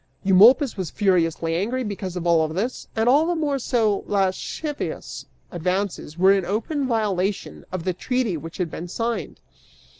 Eumolpus 0.23 0.75
was 0.77 0.89
furiously 0.89 1.53
angry 1.55 1.83
because 1.83 2.15
of 2.15 2.25
all 2.25 2.47
this, 2.47 2.87
and 2.95 3.07
all 3.07 3.27
the 3.27 3.35
more 3.35 3.59
so 3.59 4.01
as 4.01 4.09
lascivious 4.09 5.27
advances 5.51 6.17
were 6.17 6.33
in 6.33 6.43
open 6.43 6.87
violation 6.87 7.63
of 7.71 7.83
the 7.83 7.93
treaty 7.93 8.35
which 8.35 8.57
had 8.57 8.71
been 8.71 8.87
signed. 8.87 9.41